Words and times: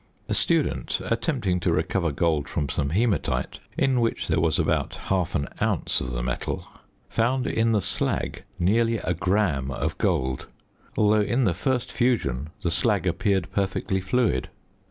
A 0.27 0.33
student 0.33 0.99
attempting 1.05 1.59
to 1.59 1.71
recover 1.71 2.11
gold 2.11 2.47
from 2.49 2.69
some 2.69 2.89
hæmatite 2.89 3.59
(in 3.77 4.01
which 4.01 4.29
there 4.29 4.39
was 4.39 4.57
about 4.57 4.95
half 4.95 5.35
an 5.35 5.47
ounce 5.61 6.01
of 6.01 6.09
the 6.09 6.23
metal), 6.23 6.67
found 7.07 7.45
in 7.45 7.71
the 7.71 7.83
slag 7.83 8.41
nearly 8.57 8.97
a 8.97 9.13
gram 9.13 9.69
of 9.69 9.99
gold, 9.99 10.47
although 10.97 11.21
in 11.21 11.43
the 11.43 11.53
first 11.53 11.91
fusion 11.91 12.49
the 12.63 12.71
slag 12.71 13.05
appeared 13.05 13.51
perfectly 13.51 14.01
fluid. 14.01 14.49